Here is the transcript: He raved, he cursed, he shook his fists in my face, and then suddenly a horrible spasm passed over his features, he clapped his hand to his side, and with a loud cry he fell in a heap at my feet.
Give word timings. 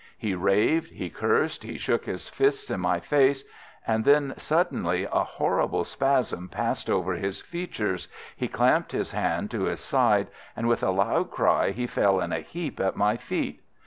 He 0.17 0.33
raved, 0.33 0.89
he 0.93 1.11
cursed, 1.11 1.61
he 1.61 1.77
shook 1.77 2.05
his 2.05 2.27
fists 2.27 2.71
in 2.71 2.79
my 2.79 2.99
face, 2.99 3.43
and 3.85 4.03
then 4.03 4.33
suddenly 4.35 5.03
a 5.03 5.23
horrible 5.23 5.83
spasm 5.83 6.49
passed 6.49 6.89
over 6.89 7.13
his 7.13 7.39
features, 7.43 8.07
he 8.35 8.47
clapped 8.47 8.93
his 8.93 9.11
hand 9.11 9.51
to 9.51 9.65
his 9.65 9.79
side, 9.79 10.29
and 10.55 10.67
with 10.67 10.81
a 10.81 10.89
loud 10.89 11.29
cry 11.29 11.69
he 11.69 11.85
fell 11.85 12.19
in 12.19 12.31
a 12.31 12.39
heap 12.39 12.79
at 12.79 12.95
my 12.97 13.15
feet. 13.15 13.61